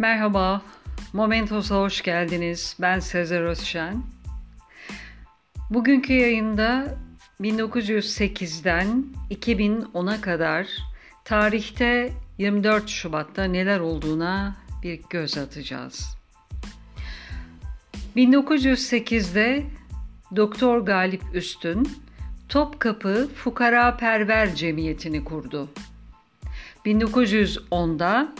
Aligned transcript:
Merhaba, 0.00 0.62
Momentos'a 1.12 1.76
hoş 1.76 2.02
geldiniz. 2.02 2.76
Ben 2.80 2.98
Sezer 2.98 3.40
Özşen. 3.40 4.02
Bugünkü 5.70 6.12
yayında 6.12 6.94
1908'den 7.40 9.04
2010'a 9.30 10.20
kadar 10.20 10.66
tarihte 11.24 12.12
24 12.38 12.88
Şubat'ta 12.88 13.44
neler 13.44 13.80
olduğuna 13.80 14.56
bir 14.82 15.00
göz 15.10 15.38
atacağız. 15.38 16.16
1908'de 18.16 19.64
Doktor 20.36 20.78
Galip 20.78 21.22
Üstün 21.34 21.88
Topkapı 22.48 23.28
Fukara 23.34 23.96
Perver 23.96 24.54
Cemiyeti'ni 24.54 25.24
kurdu. 25.24 25.68
1910'da 26.86 28.34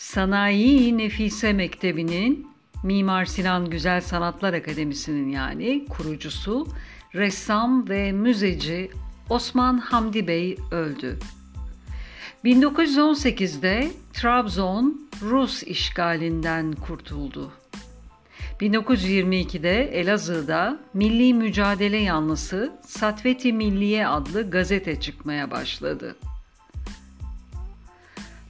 Sanayi 0.00 0.98
Nefise 0.98 1.52
Mektebi'nin 1.52 2.46
Mimar 2.82 3.24
Sinan 3.24 3.70
Güzel 3.70 4.00
Sanatlar 4.00 4.54
Akademisi'nin 4.54 5.28
yani 5.28 5.86
kurucusu, 5.88 6.66
ressam 7.14 7.88
ve 7.88 8.12
müzeci 8.12 8.90
Osman 9.28 9.78
Hamdi 9.78 10.28
Bey 10.28 10.56
öldü. 10.70 11.18
1918'de 12.44 13.90
Trabzon 14.12 15.08
Rus 15.22 15.62
işgalinden 15.62 16.72
kurtuldu. 16.72 17.52
1922'de 18.60 19.84
Elazığ'da 20.00 20.78
Milli 20.94 21.34
Mücadele 21.34 21.96
Yanlısı 21.96 22.72
Satveti 22.86 23.52
Milliye 23.52 24.06
adlı 24.06 24.50
gazete 24.50 25.00
çıkmaya 25.00 25.50
başladı. 25.50 26.16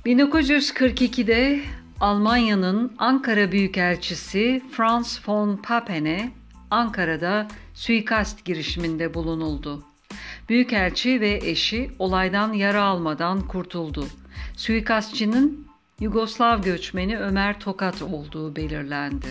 1942'de 0.07 1.61
Almanya'nın 2.01 2.93
Ankara 2.99 3.53
Büyükelçisi 3.53 4.63
Franz 4.73 5.21
von 5.27 5.57
Pappen'e 5.57 6.31
Ankara'da 6.71 7.49
suikast 7.75 8.45
girişiminde 8.45 9.15
bulunuldu. 9.15 9.85
Büyükelçi 10.49 11.21
ve 11.21 11.41
eşi 11.43 11.91
olaydan 11.99 12.53
yara 12.53 12.83
almadan 12.83 13.41
kurtuldu. 13.41 14.07
Suikastçının 14.57 15.67
Yugoslav 16.01 16.63
göçmeni 16.63 17.19
Ömer 17.19 17.61
Tokat 17.61 18.03
olduğu 18.03 18.57
belirlendi. 18.57 19.29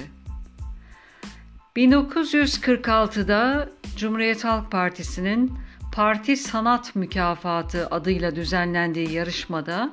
1946'da 1.75 3.69
Cumhuriyet 3.95 4.43
Halk 4.43 4.71
Partisi'nin 4.71 5.53
Parti 5.93 6.37
Sanat 6.37 6.95
Mükafatı 6.95 7.87
adıyla 7.87 8.35
düzenlendiği 8.35 9.11
yarışmada 9.11 9.91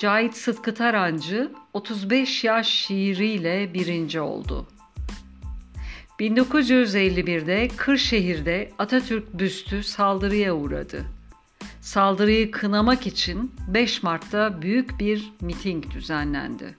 Cahit 0.00 0.36
Sıtkı 0.36 0.74
Tarancı 0.74 1.52
35 1.72 2.44
yaş 2.44 2.68
şiiriyle 2.68 3.74
birinci 3.74 4.20
oldu. 4.20 4.66
1951'de 6.20 7.68
Kırşehir'de 7.76 8.70
Atatürk 8.78 9.38
büstü 9.38 9.82
saldırıya 9.82 10.54
uğradı. 10.54 11.04
Saldırıyı 11.80 12.50
kınamak 12.50 13.06
için 13.06 13.54
5 13.68 14.02
Mart'ta 14.02 14.62
büyük 14.62 15.00
bir 15.00 15.32
miting 15.40 15.90
düzenlendi. 15.90 16.76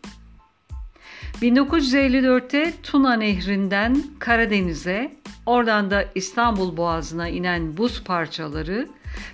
1954'te 1.41 2.73
Tuna 2.83 3.13
Nehri'nden 3.13 4.03
Karadeniz'e, 4.19 5.15
oradan 5.45 5.91
da 5.91 6.05
İstanbul 6.15 6.77
Boğazı'na 6.77 7.27
inen 7.27 7.77
buz 7.77 8.03
parçaları 8.03 8.87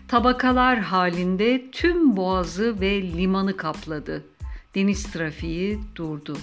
tabakalar 0.08 0.80
halinde 0.80 1.72
tüm 1.72 2.18
boğazı 2.18 2.82
ve 2.82 3.02
limanı 3.02 3.58
kapladı. 3.58 4.24
Deniz 4.76 5.04
trafiği 5.04 5.80
durdu. 5.96 6.38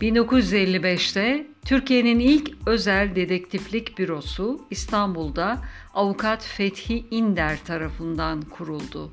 1955'te 0.00 1.46
Türkiye'nin 1.64 2.18
ilk 2.18 2.50
özel 2.66 3.14
dedektiflik 3.14 3.98
bürosu 3.98 4.60
İstanbul'da 4.70 5.58
avukat 5.94 6.44
Fethi 6.44 7.04
İnder 7.10 7.58
tarafından 7.64 8.42
kuruldu. 8.42 9.12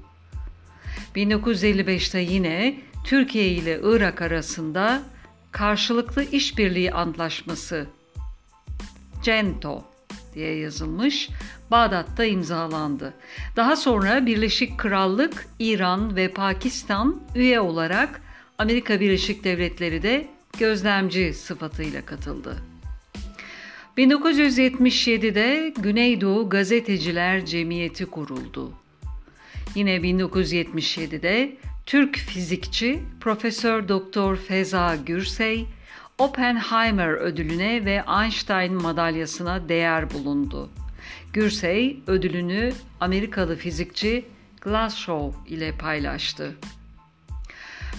1955'te 1.16 2.19
yine 2.19 2.81
Türkiye 3.03 3.47
ile 3.47 3.79
Irak 3.83 4.22
arasında 4.22 5.03
karşılıklı 5.51 6.23
işbirliği 6.23 6.94
antlaşması 6.94 7.88
CENTO 9.22 9.94
diye 10.35 10.56
yazılmış 10.57 11.29
Bağdat'ta 11.72 12.25
imzalandı. 12.25 13.13
Daha 13.56 13.75
sonra 13.75 14.25
Birleşik 14.25 14.78
Krallık, 14.78 15.47
İran 15.59 16.16
ve 16.16 16.28
Pakistan 16.28 17.22
üye 17.35 17.59
olarak 17.59 18.22
Amerika 18.57 19.00
Birleşik 19.00 19.44
Devletleri 19.44 20.03
de 20.03 20.28
gözlemci 20.59 21.34
sıfatıyla 21.34 22.06
katıldı. 22.06 22.57
1977'de 23.97 25.73
Güneydoğu 25.78 26.50
Gazeteciler 26.50 27.46
Cemiyeti 27.46 28.06
kuruldu. 28.06 28.72
Yine 29.75 29.96
1977'de 29.96 31.57
Türk 31.85 32.17
fizikçi 32.17 33.00
Profesör 33.19 33.88
Doktor 33.88 34.35
Feza 34.35 34.96
Gürsey 34.96 35.66
Oppenheimer 36.17 37.13
ödülüne 37.13 37.85
ve 37.85 38.03
Einstein 38.21 38.73
madalyasına 38.73 39.69
değer 39.69 40.13
bulundu. 40.13 40.69
Gürsey 41.33 41.99
ödülünü 42.07 42.71
Amerikalı 42.99 43.55
fizikçi 43.55 44.25
Glashow 44.61 45.55
ile 45.55 45.71
paylaştı. 45.77 46.55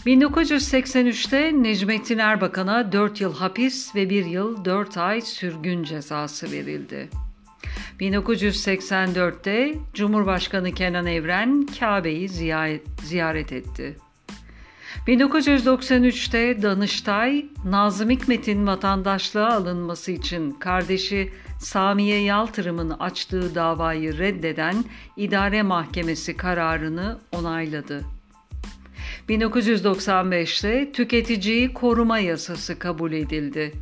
1983'te 0.07 1.63
Necmettin 1.63 2.19
Erbakan'a 2.19 2.93
4 2.93 3.21
yıl 3.21 3.35
hapis 3.35 3.95
ve 3.95 4.11
1 4.11 4.25
yıl 4.25 4.65
4 4.65 4.99
ay 4.99 5.21
sürgün 5.21 5.83
cezası 5.83 6.53
verildi. 6.53 7.09
1984'te 8.01 9.75
Cumhurbaşkanı 9.95 10.73
Kenan 10.73 11.07
Evren 11.07 11.67
Kabe'yi 11.81 12.29
ziyaret 13.03 13.53
etti. 13.53 13.97
1993'te 15.07 16.63
Danıştay, 16.63 17.47
Nazım 17.65 18.11
Hikmet'in 18.11 18.67
vatandaşlığa 18.67 19.53
alınması 19.53 20.13
için 20.13 20.51
kardeşi 20.51 21.33
Samiye 21.61 22.23
Yaltırım'ın 22.23 22.91
açtığı 22.91 23.55
davayı 23.55 24.19
reddeden 24.19 24.85
idare 25.17 25.63
mahkemesi 25.63 26.37
kararını 26.37 27.19
onayladı. 27.33 28.05
1995'te 29.29 30.93
tüketiciyi 30.93 31.73
koruma 31.73 32.19
yasası 32.19 32.79
kabul 32.79 33.13
edildi. 33.13 33.73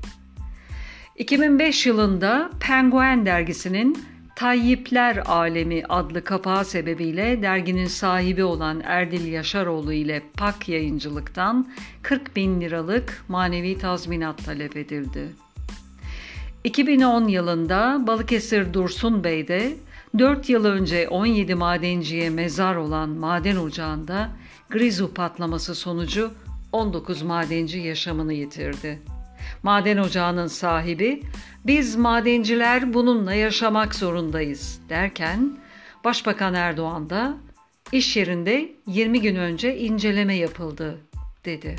2005 1.16 1.86
yılında 1.86 2.50
Penguen 2.60 3.26
dergisinin 3.26 4.04
Tayyipler 4.36 5.16
Alemi 5.16 5.82
adlı 5.88 6.24
kapağı 6.24 6.64
sebebiyle 6.64 7.42
derginin 7.42 7.86
sahibi 7.86 8.44
olan 8.44 8.80
Erdil 8.84 9.26
Yaşaroğlu 9.26 9.92
ile 9.92 10.22
PAK 10.36 10.68
yayıncılıktan 10.68 11.68
40 12.02 12.36
bin 12.36 12.60
liralık 12.60 13.24
manevi 13.28 13.78
tazminat 13.78 14.44
talep 14.44 14.76
edildi. 14.76 15.28
2010 16.64 17.28
yılında 17.28 18.04
Balıkesir 18.06 18.74
Dursun 18.74 19.24
Bey'de 19.24 19.76
4 20.18 20.48
yıl 20.48 20.64
önce 20.64 21.08
17 21.08 21.54
madenciye 21.54 22.30
mezar 22.30 22.76
olan 22.76 23.08
maden 23.08 23.56
ocağında 23.56 24.30
grizu 24.70 25.14
patlaması 25.14 25.74
sonucu 25.74 26.30
19 26.72 27.22
madenci 27.22 27.78
yaşamını 27.78 28.32
yitirdi. 28.32 29.02
Maden 29.62 29.96
ocağının 29.96 30.46
sahibi 30.46 31.22
biz 31.66 31.96
madenciler 31.96 32.94
bununla 32.94 33.34
yaşamak 33.34 33.94
zorundayız 33.94 34.80
derken 34.88 35.58
Başbakan 36.04 36.54
Erdoğan 36.54 37.10
da 37.10 37.36
iş 37.92 38.16
yerinde 38.16 38.72
20 38.86 39.20
gün 39.20 39.36
önce 39.36 39.78
inceleme 39.78 40.34
yapıldı 40.36 41.00
dedi. 41.44 41.76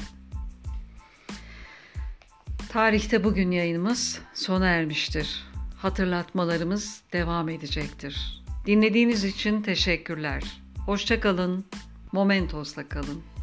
Tarihte 2.70 3.24
bugün 3.24 3.52
yayınımız 3.52 4.22
sona 4.34 4.68
ermiştir. 4.68 5.44
Hatırlatmalarımız 5.78 7.02
devam 7.14 7.50
edecektir. 7.50 8.44
Dinlediğiniz 8.66 9.24
için 9.24 9.62
teşekkürler. 9.62 10.44
Hoşçakalın. 10.86 11.66
Momentos'la 12.12 12.88
kalın. 12.88 13.35